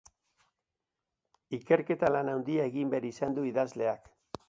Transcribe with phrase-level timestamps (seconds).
[1.59, 4.15] Ikeketa lan handia egin behar izan du idazleak.